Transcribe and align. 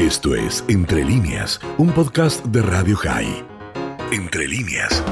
Esto 0.00 0.34
es 0.34 0.64
Entre 0.70 1.04
líneas, 1.04 1.60
un 1.76 1.92
podcast 1.92 2.42
de 2.46 2.62
Radio 2.62 2.96
High. 2.96 3.44
Entre 4.10 4.48
líneas. 4.48 5.04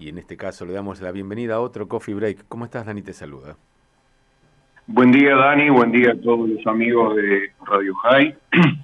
Y 0.00 0.08
en 0.08 0.18
este 0.18 0.36
caso 0.36 0.66
le 0.66 0.72
damos 0.72 1.00
la 1.00 1.12
bienvenida 1.12 1.54
a 1.54 1.60
otro 1.60 1.86
Coffee 1.86 2.16
Break. 2.16 2.46
¿Cómo 2.48 2.64
estás, 2.64 2.84
Dani? 2.84 3.02
Te 3.02 3.12
saluda. 3.12 3.56
Buen 4.88 5.12
día, 5.12 5.36
Dani. 5.36 5.70
Buen 5.70 5.92
día 5.92 6.10
a 6.10 6.20
todos 6.20 6.48
los 6.48 6.66
amigos 6.66 7.14
de 7.14 7.52
Radio 7.64 7.94
High. 7.94 8.36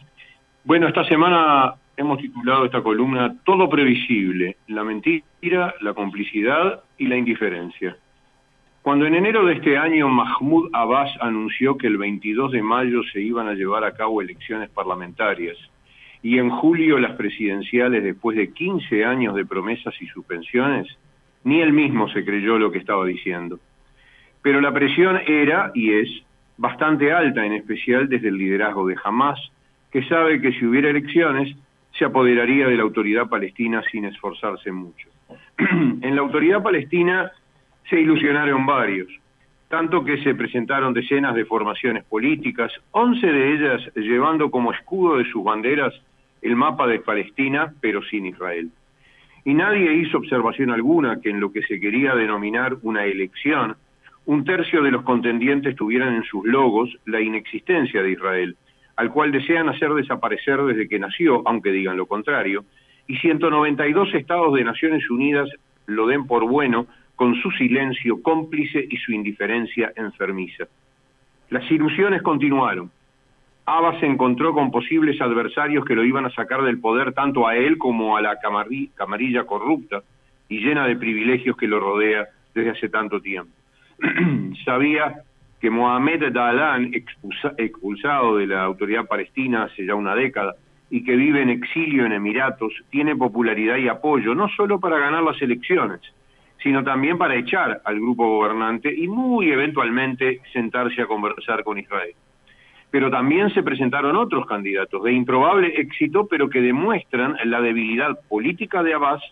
Bueno, 0.65 0.87
esta 0.87 1.03
semana 1.03 1.75
hemos 1.97 2.19
titulado 2.19 2.67
esta 2.67 2.81
columna 2.81 3.35
Todo 3.45 3.69
previsible, 3.69 4.57
la 4.69 4.85
mentira, 4.85 5.75
la 5.81 5.95
complicidad 5.95 6.85
y 6.97 7.09
la 7.09 7.17
indiferencia. 7.17 7.97
Cuando 8.83 9.07
en 9.07 9.15
enero 9.15 9.47
de 9.47 9.55
este 9.55 9.79
año 9.79 10.09
Mahmoud 10.09 10.71
Abbas 10.73 11.13
anunció 11.21 11.79
que 11.79 11.87
el 11.87 11.99
22 11.99 12.51
de 12.51 12.63
mayo 12.63 13.05
se 13.13 13.21
iban 13.21 13.47
a 13.47 13.55
llevar 13.55 13.85
a 13.85 13.95
cabo 13.95 14.21
elecciones 14.21 14.71
parlamentarias 14.71 15.57
y 16.21 16.39
en 16.39 16.51
julio 16.51 16.99
las 16.99 17.13
presidenciales 17.13 18.03
después 18.03 18.37
de 18.37 18.53
15 18.53 19.05
años 19.05 19.37
de 19.37 19.47
promesas 19.47 19.95
y 20.01 20.09
suspensiones, 20.09 20.89
ni 21.45 21.61
él 21.61 21.73
mismo 21.73 22.09
se 22.09 22.25
creyó 22.25 22.59
lo 22.59 22.73
que 22.73 22.79
estaba 22.79 23.07
diciendo. 23.07 23.61
Pero 24.43 24.61
la 24.61 24.73
presión 24.73 25.21
era 25.29 25.71
y 25.77 25.93
es 25.93 26.09
bastante 26.57 27.13
alta, 27.13 27.47
en 27.47 27.53
especial 27.53 28.09
desde 28.09 28.29
el 28.29 28.37
liderazgo 28.37 28.85
de 28.89 28.97
Hamas, 29.05 29.39
que 29.93 30.03
sabe 30.09 30.41
que 30.41 30.53
si 30.55 30.67
hubiera 30.67 30.91
elecciones 30.91 31.57
se 31.97 32.05
apoderaría 32.05 32.67
de 32.67 32.77
la 32.77 32.83
autoridad 32.83 33.29
palestina 33.29 33.81
sin 33.93 34.07
esforzarse 34.07 34.73
mucho. 34.73 35.09
en 35.59 36.17
la 36.17 36.21
autoridad 36.21 36.65
palestina 36.65 37.31
se 37.89 38.01
ilusionaron 38.01 38.67
varios, 38.67 39.09
tanto 39.69 40.05
que 40.05 40.23
se 40.23 40.35
presentaron 40.35 40.93
decenas 40.93 41.35
de 41.35 41.45
formaciones 41.45 42.05
políticas, 42.05 42.73
once 42.91 43.27
de 43.27 43.55
ellas 43.55 43.81
llevando 43.97 44.51
como 44.51 44.73
escudo 44.73 45.17
de 45.17 45.25
sus 45.31 45.43
banderas 45.43 45.95
el 46.43 46.57
mapa 46.57 46.87
de 46.87 46.99
Palestina, 46.99 47.73
pero 47.81 48.03
sin 48.03 48.27
Israel. 48.27 48.71
Y 49.45 49.55
nadie 49.55 49.95
hizo 49.95 50.19
observación 50.19 50.71
alguna 50.71 51.21
que 51.21 51.31
en 51.31 51.41
lo 51.41 51.53
que 51.53 51.63
se 51.63 51.81
quería 51.81 52.15
denominar 52.15 52.77
una 52.83 53.05
elección, 53.05 53.77
un 54.27 54.45
tercio 54.45 54.83
de 54.83 54.91
los 54.91 55.03
contendientes 55.03 55.75
tuvieran 55.75 56.15
en 56.15 56.25
sus 56.25 56.45
logos 56.45 56.91
la 57.07 57.21
inexistencia 57.21 58.03
de 58.03 58.13
Israel, 58.13 58.57
al 58.97 59.11
cual 59.11 59.33
desean 59.33 59.69
hacer 59.69 59.95
desaparecer 59.95 60.63
desde 60.63 60.89
que 60.89 60.99
nació, 60.99 61.43
aunque 61.47 61.73
digan 61.73 61.97
lo 61.97 62.07
contrario, 62.07 62.65
y 63.07 63.17
192 63.17 64.15
estados 64.15 64.55
de 64.55 64.65
Naciones 64.65 65.09
Unidas 65.11 65.49
lo 65.87 66.07
den 66.07 66.27
por 66.27 66.47
bueno 66.47 66.87
con 67.23 67.37
su 67.37 67.53
silencio 67.53 68.21
cómplice 68.21 68.85
y 68.91 68.97
su 68.97 69.13
indiferencia 69.13 69.93
enfermiza. 69.95 70.65
Las 71.51 71.71
ilusiones 71.71 72.21
continuaron. 72.21 72.91
Abbas 73.65 74.01
se 74.01 74.07
encontró 74.07 74.53
con 74.53 74.73
posibles 74.73 75.21
adversarios 75.21 75.85
que 75.85 75.95
lo 75.95 76.05
iban 76.05 76.27
a 76.27 76.31
sacar 76.31 76.63
del 76.63 76.81
poder 76.81 77.13
tanto 77.13 77.47
a 77.47 77.55
él 77.55 77.79
como 77.79 78.17
a 78.17 78.23
la 78.23 78.41
camarilla 78.97 79.45
corrupta 79.45 80.03
y 80.49 80.59
llena 80.59 80.85
de 80.85 80.97
privilegios 80.97 81.57
que 81.57 81.69
lo 81.69 81.79
rodea 81.79 82.27
desde 82.57 82.71
hace 82.71 82.89
tanto 82.89 83.21
tiempo. 83.21 83.53
Sabía 84.65 85.23
que 85.61 85.71
Mohamed 85.71 86.33
Dalan, 86.33 86.91
expulsado 86.93 88.39
de 88.39 88.49
la 88.49 88.65
autoridad 88.65 89.07
palestina 89.07 89.63
hace 89.63 89.87
ya 89.87 89.95
una 89.95 90.17
década 90.17 90.57
y 90.91 91.05
que 91.05 91.15
vive 91.15 91.41
en 91.41 91.51
exilio 91.51 92.05
en 92.05 92.15
Emiratos, 92.15 92.73
tiene 92.91 93.15
popularidad 93.15 93.77
y 93.77 93.87
apoyo, 93.87 94.35
no 94.35 94.49
solo 94.49 94.81
para 94.81 94.99
ganar 94.99 95.23
las 95.23 95.41
elecciones, 95.41 96.01
sino 96.63 96.85
también 96.85 97.19
para 97.19 97.35
echar 97.35 97.81
al 97.85 97.97
grupo 97.97 98.27
gobernante 98.27 98.93
y 98.95 99.09
muy 99.09 99.51
eventualmente 99.51 100.41
sentarse 100.53 101.03
a 101.03 101.07
conversar 101.07 101.65
con 101.65 101.79
Israel. 101.79 102.15
Pero 102.91 103.11
también 103.11 103.51
se 103.51 103.63
presentaron 103.63 104.17
otros 104.17 104.47
candidatos 104.47 105.03
de 105.03 105.13
improbable 105.13 105.69
éxito, 105.81 106.27
pero 106.29 106.49
que 106.49 106.61
demuestran 106.61 107.37
la 107.45 107.61
debilidad 107.61 108.19
política 108.29 108.83
de 108.83 108.95
Abbas 108.95 109.23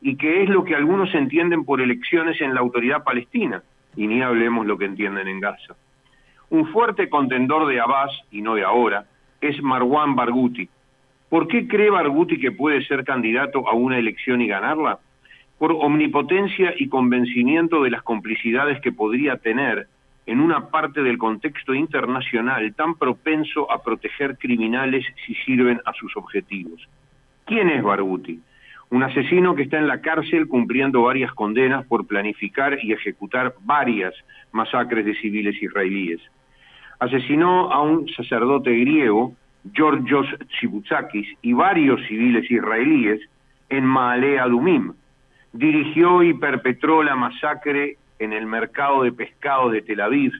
y 0.00 0.16
que 0.16 0.42
es 0.42 0.48
lo 0.48 0.64
que 0.64 0.76
algunos 0.76 1.12
entienden 1.14 1.64
por 1.64 1.80
elecciones 1.80 2.40
en 2.40 2.54
la 2.54 2.60
autoridad 2.60 3.02
palestina, 3.02 3.62
y 3.96 4.06
ni 4.06 4.22
hablemos 4.22 4.64
lo 4.66 4.78
que 4.78 4.84
entienden 4.84 5.26
en 5.26 5.40
Gaza. 5.40 5.74
Un 6.50 6.68
fuerte 6.68 7.08
contendor 7.08 7.66
de 7.66 7.80
Abbas, 7.80 8.12
y 8.30 8.40
no 8.40 8.54
de 8.54 8.62
ahora, 8.62 9.06
es 9.40 9.60
Marwan 9.60 10.14
Barghouti. 10.14 10.68
¿Por 11.28 11.48
qué 11.48 11.66
cree 11.66 11.90
Barghouti 11.90 12.38
que 12.38 12.52
puede 12.52 12.84
ser 12.84 13.04
candidato 13.04 13.68
a 13.68 13.74
una 13.74 13.98
elección 13.98 14.40
y 14.40 14.46
ganarla? 14.46 15.00
Por 15.58 15.72
omnipotencia 15.72 16.72
y 16.76 16.88
convencimiento 16.88 17.82
de 17.82 17.90
las 17.90 18.02
complicidades 18.02 18.80
que 18.80 18.92
podría 18.92 19.36
tener 19.36 19.88
en 20.26 20.40
una 20.40 20.68
parte 20.68 21.02
del 21.02 21.18
contexto 21.18 21.74
internacional 21.74 22.74
tan 22.74 22.94
propenso 22.94 23.70
a 23.72 23.82
proteger 23.82 24.36
criminales 24.36 25.04
si 25.26 25.34
sirven 25.34 25.80
a 25.84 25.92
sus 25.94 26.16
objetivos. 26.16 26.86
¿Quién 27.46 27.70
es 27.70 27.82
Barghouti? 27.82 28.38
Un 28.90 29.02
asesino 29.02 29.54
que 29.54 29.62
está 29.62 29.78
en 29.78 29.88
la 29.88 30.00
cárcel 30.00 30.46
cumpliendo 30.46 31.02
varias 31.02 31.32
condenas 31.32 31.86
por 31.86 32.06
planificar 32.06 32.78
y 32.82 32.92
ejecutar 32.92 33.54
varias 33.62 34.14
masacres 34.52 35.04
de 35.06 35.14
civiles 35.14 35.60
israelíes. 35.62 36.20
Asesinó 37.00 37.72
a 37.72 37.80
un 37.80 38.08
sacerdote 38.08 38.70
griego, 38.70 39.34
Georgios 39.72 40.26
Tsibouzakis, 40.48 41.26
y 41.42 41.52
varios 41.52 42.00
civiles 42.06 42.50
israelíes 42.50 43.20
en 43.70 43.84
Maalea 43.84 44.44
Adumim, 44.44 44.92
dirigió 45.58 46.22
y 46.22 46.34
perpetró 46.34 47.02
la 47.02 47.16
masacre 47.16 47.96
en 48.20 48.32
el 48.32 48.46
mercado 48.46 49.02
de 49.02 49.10
pescado 49.10 49.70
de 49.70 49.82
Tel 49.82 50.00
Aviv, 50.00 50.32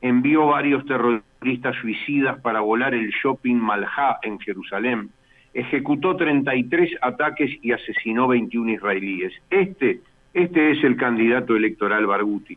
envió 0.00 0.46
varios 0.46 0.86
terroristas 0.86 1.76
suicidas 1.82 2.40
para 2.40 2.60
volar 2.60 2.94
el 2.94 3.10
shopping 3.10 3.56
Malha 3.56 4.18
en 4.22 4.38
Jerusalén, 4.40 5.10
ejecutó 5.52 6.16
33 6.16 6.96
ataques 7.02 7.50
y 7.60 7.72
asesinó 7.72 8.26
21 8.26 8.72
israelíes. 8.72 9.34
Este, 9.50 10.00
este 10.32 10.70
es 10.70 10.82
el 10.82 10.96
candidato 10.96 11.54
electoral 11.56 12.06
Barghouti. 12.06 12.56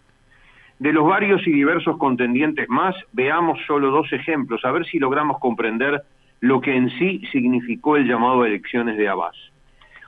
De 0.79 0.93
los 0.93 1.05
varios 1.05 1.45
y 1.45 1.51
diversos 1.51 1.97
contendientes 1.97 2.69
más, 2.69 2.95
veamos 3.11 3.59
solo 3.67 3.91
dos 3.91 4.13
ejemplos, 4.13 4.63
a 4.63 4.71
ver 4.71 4.85
si 4.85 4.97
logramos 4.97 5.39
comprender 5.39 6.03
lo 6.39 6.61
que 6.61 6.73
en 6.73 6.89
sí 6.91 7.21
significó 7.33 7.97
el 7.97 8.07
llamado 8.07 8.43
a 8.43 8.47
elecciones 8.47 8.95
de 8.95 9.09
Abbas. 9.09 9.35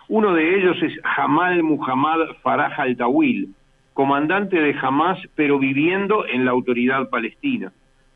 Uno 0.10 0.34
de 0.34 0.56
ellos 0.58 0.82
es 0.82 1.00
Jamal 1.04 1.62
Muhammad 1.62 2.36
Farah 2.42 2.74
al-Tawil, 2.76 3.50
comandante 3.94 4.60
de 4.60 4.76
Hamas, 4.82 5.20
pero 5.36 5.60
viviendo 5.60 6.26
en 6.26 6.46
la 6.46 6.52
autoridad 6.52 7.10
palestina. 7.12 7.72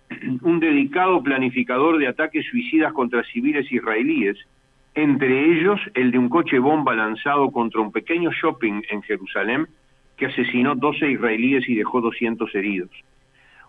Un 0.41 0.59
dedicado 0.59 1.21
planificador 1.21 1.99
de 1.99 2.07
ataques 2.07 2.47
suicidas 2.49 2.93
contra 2.93 3.23
civiles 3.25 3.71
israelíes, 3.71 4.35
entre 4.95 5.51
ellos 5.51 5.79
el 5.93 6.09
de 6.09 6.17
un 6.17 6.29
coche 6.29 6.57
bomba 6.57 6.95
lanzado 6.95 7.51
contra 7.51 7.81
un 7.81 7.91
pequeño 7.91 8.31
shopping 8.31 8.81
en 8.89 9.03
Jerusalén 9.03 9.67
que 10.17 10.25
asesinó 10.25 10.73
12 10.73 11.11
israelíes 11.11 11.69
y 11.69 11.75
dejó 11.75 12.01
200 12.01 12.55
heridos. 12.55 12.89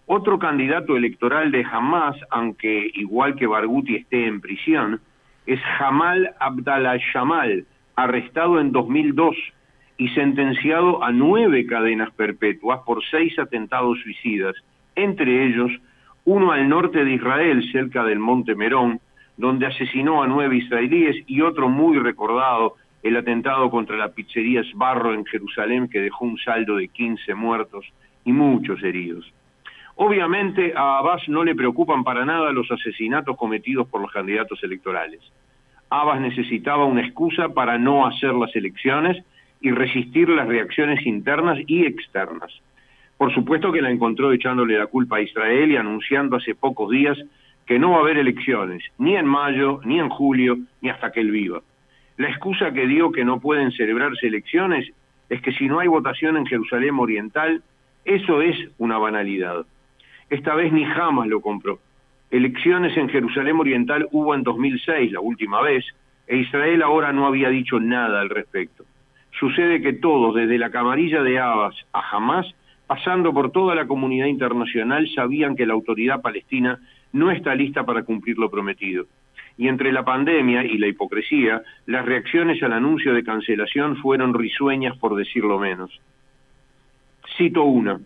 Otro 0.06 0.38
candidato 0.38 0.96
electoral 0.96 1.50
de 1.50 1.62
Hamas, 1.70 2.16
aunque 2.30 2.90
igual 2.94 3.34
que 3.36 3.46
Barghouti 3.46 3.96
esté 3.96 4.26
en 4.26 4.40
prisión, 4.40 5.02
es 5.44 5.60
Jamal 5.78 6.34
Abdallah 6.40 6.96
Shamal, 7.12 7.66
arrestado 7.96 8.60
en 8.60 8.72
2002 8.72 9.36
y 9.96 10.08
sentenciado 10.08 11.02
a 11.04 11.12
nueve 11.12 11.66
cadenas 11.66 12.10
perpetuas 12.12 12.80
por 12.84 13.04
seis 13.04 13.38
atentados 13.38 13.98
suicidas, 14.02 14.54
entre 14.96 15.46
ellos 15.46 15.70
uno 16.24 16.52
al 16.52 16.68
norte 16.68 17.04
de 17.04 17.12
Israel, 17.12 17.62
cerca 17.70 18.02
del 18.04 18.18
Monte 18.18 18.54
Merón, 18.54 19.00
donde 19.36 19.66
asesinó 19.66 20.22
a 20.22 20.26
nueve 20.26 20.56
israelíes, 20.56 21.24
y 21.26 21.42
otro 21.42 21.68
muy 21.68 21.98
recordado, 21.98 22.76
el 23.02 23.16
atentado 23.16 23.70
contra 23.70 23.96
la 23.96 24.08
pizzería 24.08 24.62
Sbarro 24.64 25.12
en 25.12 25.26
Jerusalén, 25.26 25.88
que 25.88 26.00
dejó 26.00 26.24
un 26.24 26.38
saldo 26.38 26.76
de 26.76 26.88
15 26.88 27.34
muertos 27.34 27.84
y 28.24 28.32
muchos 28.32 28.82
heridos. 28.82 29.30
Obviamente 29.96 30.72
a 30.74 30.98
Abbas 30.98 31.28
no 31.28 31.44
le 31.44 31.54
preocupan 31.54 32.02
para 32.02 32.24
nada 32.24 32.50
los 32.52 32.70
asesinatos 32.70 33.36
cometidos 33.36 33.86
por 33.88 34.00
los 34.00 34.10
candidatos 34.10 34.62
electorales. 34.64 35.20
Abbas 35.90 36.20
necesitaba 36.20 36.84
una 36.84 37.02
excusa 37.02 37.50
para 37.50 37.78
no 37.78 38.06
hacer 38.06 38.34
las 38.34 38.54
elecciones 38.56 39.22
y 39.60 39.70
resistir 39.70 40.28
las 40.28 40.46
reacciones 40.48 41.06
internas 41.06 41.58
y 41.66 41.86
externas. 41.86 42.52
Por 43.16 43.32
supuesto 43.32 43.72
que 43.72 43.80
la 43.80 43.90
encontró 43.90 44.32
echándole 44.32 44.76
la 44.76 44.86
culpa 44.86 45.16
a 45.16 45.22
Israel 45.22 45.70
y 45.70 45.76
anunciando 45.76 46.36
hace 46.36 46.54
pocos 46.54 46.90
días 46.90 47.16
que 47.66 47.78
no 47.78 47.92
va 47.92 47.98
a 47.98 48.00
haber 48.00 48.18
elecciones, 48.18 48.82
ni 48.98 49.16
en 49.16 49.26
mayo, 49.26 49.80
ni 49.84 49.98
en 49.98 50.08
julio, 50.08 50.58
ni 50.80 50.90
hasta 50.90 51.12
que 51.12 51.20
él 51.20 51.30
viva. 51.30 51.62
La 52.16 52.28
excusa 52.28 52.72
que 52.72 52.86
dio 52.86 53.10
que 53.10 53.24
no 53.24 53.40
pueden 53.40 53.72
celebrarse 53.72 54.26
elecciones 54.26 54.92
es 55.28 55.40
que 55.40 55.52
si 55.52 55.66
no 55.66 55.80
hay 55.80 55.88
votación 55.88 56.36
en 56.36 56.46
Jerusalén 56.46 56.98
Oriental, 56.98 57.62
eso 58.04 58.42
es 58.42 58.56
una 58.78 58.98
banalidad. 58.98 59.64
Esta 60.28 60.54
vez 60.54 60.72
ni 60.72 60.84
jamás 60.84 61.26
lo 61.28 61.40
compró. 61.40 61.78
Elecciones 62.30 62.96
en 62.96 63.08
Jerusalén 63.08 63.58
Oriental 63.58 64.08
hubo 64.12 64.34
en 64.34 64.42
2006, 64.42 65.12
la 65.12 65.20
última 65.20 65.62
vez, 65.62 65.84
e 66.26 66.36
Israel 66.38 66.82
ahora 66.82 67.12
no 67.12 67.26
había 67.26 67.48
dicho 67.48 67.78
nada 67.78 68.20
al 68.20 68.30
respecto. 68.30 68.84
Sucede 69.38 69.82
que 69.82 69.92
todos, 69.92 70.34
desde 70.34 70.58
la 70.58 70.70
camarilla 70.70 71.22
de 71.22 71.38
Abbas 71.38 71.74
a 71.92 72.16
Hamas, 72.16 72.46
pasando 72.86 73.32
por 73.32 73.50
toda 73.50 73.74
la 73.74 73.86
comunidad 73.86 74.26
internacional, 74.26 75.08
sabían 75.14 75.56
que 75.56 75.66
la 75.66 75.74
autoridad 75.74 76.22
palestina 76.22 76.78
no 77.12 77.30
está 77.30 77.54
lista 77.54 77.84
para 77.84 78.02
cumplir 78.04 78.38
lo 78.38 78.50
prometido. 78.50 79.06
y 79.56 79.68
entre 79.68 79.92
la 79.92 80.04
pandemia 80.04 80.64
y 80.64 80.78
la 80.78 80.88
hipocresía, 80.88 81.62
las 81.86 82.04
reacciones 82.04 82.60
al 82.64 82.72
anuncio 82.72 83.14
de 83.14 83.22
cancelación 83.22 83.96
fueron 83.98 84.34
risueñas 84.34 84.96
por 84.98 85.14
decirlo 85.14 85.60
menos. 85.60 86.00
Cito 87.36 87.62
una. 87.62 88.00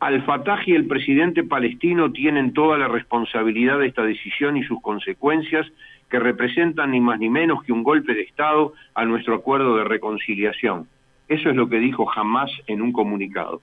Al-Fatah 0.00 0.60
y 0.64 0.74
el 0.74 0.86
presidente 0.86 1.42
palestino 1.42 2.12
tienen 2.12 2.52
toda 2.52 2.78
la 2.78 2.86
responsabilidad 2.86 3.80
de 3.80 3.88
esta 3.88 4.04
decisión 4.04 4.56
y 4.56 4.62
sus 4.62 4.80
consecuencias 4.80 5.66
que 6.08 6.20
representan 6.20 6.92
ni 6.92 7.00
más 7.00 7.18
ni 7.18 7.28
menos 7.28 7.64
que 7.64 7.72
un 7.72 7.82
golpe 7.82 8.14
de 8.14 8.22
Estado 8.22 8.74
a 8.94 9.04
nuestro 9.04 9.34
acuerdo 9.34 9.76
de 9.76 9.84
reconciliación. 9.84 10.86
Eso 11.26 11.50
es 11.50 11.56
lo 11.56 11.68
que 11.68 11.80
dijo 11.80 12.08
Hamas 12.10 12.50
en 12.68 12.80
un 12.80 12.92
comunicado. 12.92 13.60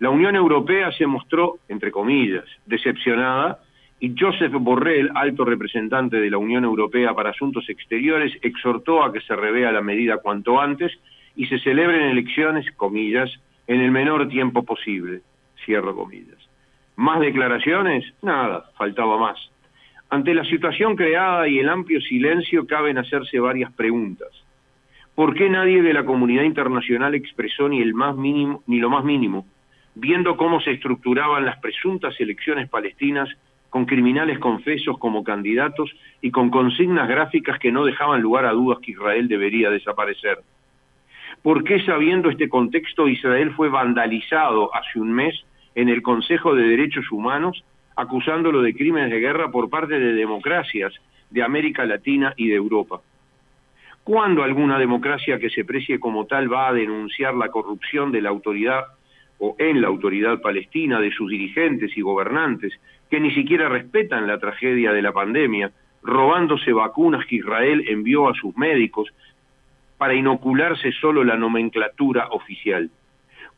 La 0.00 0.10
Unión 0.10 0.34
Europea 0.34 0.90
se 0.92 1.06
mostró, 1.06 1.58
entre 1.68 1.92
comillas, 1.92 2.44
decepcionada 2.66 3.60
y 4.00 4.14
Joseph 4.18 4.52
Borrell, 4.52 5.12
alto 5.14 5.44
representante 5.44 6.16
de 6.16 6.28
la 6.28 6.38
Unión 6.38 6.64
Europea 6.64 7.14
para 7.14 7.30
Asuntos 7.30 7.68
Exteriores, 7.68 8.36
exhortó 8.42 9.04
a 9.04 9.12
que 9.12 9.20
se 9.20 9.36
revea 9.36 9.70
la 9.70 9.80
medida 9.80 10.16
cuanto 10.16 10.60
antes 10.60 10.90
y 11.36 11.46
se 11.46 11.60
celebren 11.60 12.10
elecciones, 12.10 12.66
comillas, 12.72 13.30
en 13.68 13.80
el 13.80 13.92
menor 13.92 14.28
tiempo 14.28 14.64
posible, 14.64 15.20
cierro 15.64 15.94
comillas. 15.94 16.38
¿Más 16.96 17.20
declaraciones? 17.20 18.04
Nada, 18.22 18.70
faltaba 18.76 19.18
más. 19.18 19.38
Ante 20.10 20.34
la 20.34 20.44
situación 20.44 20.94
creada 20.94 21.48
y 21.48 21.58
el 21.58 21.68
amplio 21.68 22.00
silencio 22.00 22.66
caben 22.66 22.98
hacerse 22.98 23.40
varias 23.40 23.72
preguntas. 23.72 24.28
¿Por 25.14 25.34
qué 25.34 25.48
nadie 25.48 25.82
de 25.82 25.92
la 25.92 26.04
comunidad 26.04 26.42
internacional 26.42 27.14
expresó 27.14 27.68
ni 27.68 27.80
el 27.80 27.94
más 27.94 28.16
mínimo 28.16 28.62
ni 28.66 28.78
lo 28.78 28.90
más 28.90 29.04
mínimo, 29.04 29.46
viendo 29.94 30.36
cómo 30.36 30.60
se 30.60 30.72
estructuraban 30.72 31.44
las 31.44 31.58
presuntas 31.60 32.18
elecciones 32.20 32.68
palestinas 32.68 33.28
con 33.70 33.86
criminales 33.86 34.38
confesos 34.38 34.98
como 34.98 35.24
candidatos 35.24 35.90
y 36.20 36.30
con 36.30 36.50
consignas 36.50 37.08
gráficas 37.08 37.58
que 37.58 37.72
no 37.72 37.84
dejaban 37.84 38.20
lugar 38.20 38.44
a 38.44 38.52
dudas 38.52 38.80
que 38.80 38.92
Israel 38.92 39.28
debería 39.28 39.70
desaparecer? 39.70 40.38
¿Por 41.42 41.64
qué 41.64 41.82
sabiendo 41.84 42.30
este 42.30 42.48
contexto 42.48 43.08
Israel 43.08 43.52
fue 43.54 43.68
vandalizado 43.68 44.74
hace 44.74 45.00
un 45.00 45.12
mes 45.12 45.34
en 45.74 45.88
el 45.88 46.02
Consejo 46.02 46.54
de 46.54 46.62
Derechos 46.62 47.10
Humanos 47.10 47.64
acusándolo 47.96 48.62
de 48.62 48.74
crímenes 48.74 49.10
de 49.10 49.20
guerra 49.20 49.50
por 49.50 49.68
parte 49.68 49.98
de 49.98 50.14
democracias 50.14 50.92
de 51.30 51.42
América 51.42 51.84
Latina 51.84 52.34
y 52.36 52.48
de 52.48 52.56
Europa. 52.56 53.00
¿Cuándo 54.04 54.42
alguna 54.42 54.78
democracia 54.78 55.38
que 55.38 55.50
se 55.50 55.64
precie 55.64 56.00
como 56.00 56.26
tal 56.26 56.52
va 56.52 56.68
a 56.68 56.72
denunciar 56.72 57.34
la 57.34 57.48
corrupción 57.48 58.10
de 58.10 58.20
la 58.22 58.30
autoridad 58.30 58.84
o 59.38 59.54
en 59.58 59.80
la 59.80 59.88
autoridad 59.88 60.40
palestina, 60.40 61.00
de 61.00 61.10
sus 61.12 61.30
dirigentes 61.30 61.96
y 61.96 62.00
gobernantes, 62.00 62.72
que 63.10 63.20
ni 63.20 63.32
siquiera 63.32 63.68
respetan 63.68 64.26
la 64.26 64.38
tragedia 64.38 64.92
de 64.92 65.02
la 65.02 65.12
pandemia, 65.12 65.70
robándose 66.02 66.72
vacunas 66.72 67.26
que 67.26 67.36
Israel 67.36 67.84
envió 67.88 68.28
a 68.28 68.34
sus 68.34 68.56
médicos 68.56 69.08
para 69.98 70.14
inocularse 70.14 70.92
solo 70.92 71.22
la 71.22 71.36
nomenclatura 71.36 72.28
oficial? 72.30 72.90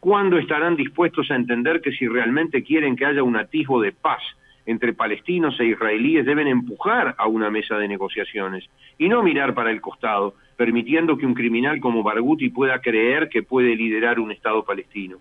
¿Cuándo 0.05 0.37
estarán 0.37 0.77
dispuestos 0.77 1.31
a 1.31 1.35
entender 1.35 1.81
que 1.81 1.91
si 1.93 2.07
realmente 2.07 2.63
quieren 2.63 2.95
que 2.95 3.07
haya 3.07 3.23
un 3.23 3.37
atisbo 3.37 3.81
de 3.81 3.93
paz 3.93 4.23
entre 4.67 4.93
palestinos 4.93 5.59
e 5.59 5.65
israelíes 5.65 6.27
deben 6.27 6.47
empujar 6.47 7.15
a 7.17 7.27
una 7.27 7.49
mesa 7.49 7.79
de 7.79 7.89
negociaciones 7.89 8.69
y 8.99 9.09
no 9.09 9.23
mirar 9.23 9.55
para 9.55 9.71
el 9.71 9.81
costado, 9.81 10.35
permitiendo 10.59 11.17
que 11.17 11.25
un 11.25 11.33
criminal 11.33 11.81
como 11.81 12.03
Barghouti 12.03 12.51
pueda 12.51 12.83
creer 12.83 13.31
que 13.31 13.45
puede 13.45 13.75
liderar 13.75 14.21
un 14.21 14.31
Estado 14.31 14.63
palestino? 14.63 15.17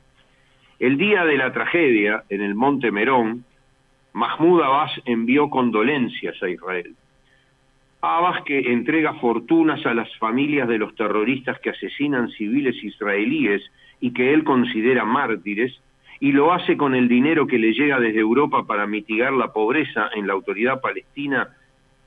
El 0.80 0.98
día 0.98 1.24
de 1.24 1.38
la 1.38 1.54
tragedia, 1.54 2.26
en 2.28 2.42
el 2.42 2.54
Monte 2.54 2.92
Merón, 2.92 3.46
Mahmoud 4.12 4.64
Abbas 4.64 4.92
envió 5.06 5.50
condolencias 5.50 6.36
a 6.44 6.50
Israel. 6.50 6.94
Abbas 8.06 8.44
que 8.44 8.60
entrega 8.74 9.14
fortunas 9.14 9.86
a 9.86 9.94
las 9.94 10.14
familias 10.18 10.68
de 10.68 10.78
los 10.78 10.94
terroristas 10.94 11.58
que 11.62 11.70
asesinan 11.70 12.28
civiles 12.32 12.76
israelíes 12.84 13.62
y 14.02 14.12
que 14.12 14.34
él 14.34 14.44
considera 14.44 15.06
mártires, 15.06 15.80
y 16.20 16.34
lo 16.34 16.52
hace 16.52 16.76
con 16.76 16.96
el 16.96 17.08
dinero 17.08 17.48
que 17.48 17.58
le 17.58 17.72
llega 17.72 18.02
desde 18.02 18.20
Europa 18.20 18.68
para 18.68 18.88
mitigar 18.88 19.32
la 19.32 19.54
pobreza 19.54 20.10
en 20.16 20.28
la 20.28 20.34
autoridad 20.34 20.82
palestina, 20.82 21.48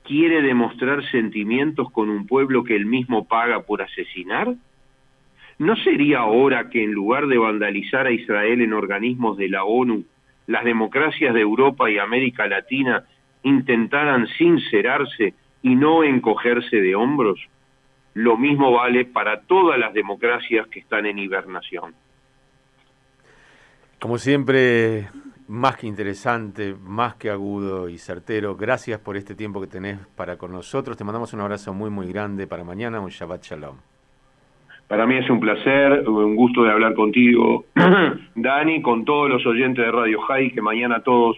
quiere 0.03 0.43
demostrar 0.43 1.03
sentimientos 1.09 1.89
con 1.91 2.11
un 2.11 2.27
pueblo 2.27 2.63
que 2.63 2.75
él 2.75 2.85
mismo 2.85 3.27
paga 3.27 3.63
por 3.63 3.81
asesinar? 3.81 4.53
¿No 5.57 5.75
sería 5.77 6.19
ahora 6.19 6.69
que 6.69 6.83
en 6.83 6.91
lugar 6.91 7.25
de 7.25 7.39
vandalizar 7.39 8.05
a 8.05 8.11
Israel 8.11 8.61
en 8.61 8.73
organismos 8.73 9.35
de 9.35 9.49
la 9.49 9.63
ONU, 9.63 10.03
las 10.45 10.63
democracias 10.63 11.33
de 11.33 11.41
Europa 11.41 11.89
y 11.89 11.97
América 11.97 12.45
Latina 12.45 13.03
intentaran 13.41 14.27
sincerarse 14.37 15.33
y 15.61 15.75
no 15.75 16.03
encogerse 16.03 16.77
de 16.77 16.95
hombros? 16.95 17.39
lo 18.17 18.35
mismo 18.35 18.71
vale 18.71 19.05
para 19.05 19.41
todas 19.41 19.77
las 19.77 19.93
democracias 19.93 20.67
que 20.69 20.79
están 20.79 21.05
en 21.05 21.19
hibernación. 21.19 21.93
Como 23.99 24.17
siempre, 24.17 25.07
más 25.47 25.77
que 25.77 25.85
interesante, 25.85 26.73
más 26.83 27.13
que 27.15 27.29
agudo 27.29 27.87
y 27.89 27.99
certero. 27.99 28.55
Gracias 28.55 28.99
por 28.99 29.17
este 29.17 29.35
tiempo 29.35 29.61
que 29.61 29.67
tenés 29.67 29.99
para 30.15 30.35
con 30.35 30.51
nosotros. 30.51 30.97
Te 30.97 31.03
mandamos 31.03 31.31
un 31.33 31.41
abrazo 31.41 31.75
muy, 31.75 31.91
muy 31.91 32.07
grande 32.07 32.47
para 32.47 32.63
mañana. 32.63 32.99
Un 32.99 33.09
Shabbat 33.09 33.43
Shalom. 33.43 33.75
Para 34.87 35.05
mí 35.05 35.15
es 35.17 35.29
un 35.29 35.39
placer, 35.39 36.09
un 36.09 36.35
gusto 36.35 36.63
de 36.63 36.71
hablar 36.71 36.95
contigo, 36.95 37.65
Dani, 38.35 38.81
con 38.81 39.05
todos 39.05 39.29
los 39.29 39.45
oyentes 39.45 39.85
de 39.85 39.91
Radio 39.91 40.21
High, 40.21 40.53
que 40.53 40.61
mañana 40.61 41.03
todos 41.03 41.37